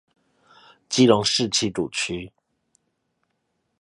[0.89, 2.33] 基隆市七堵區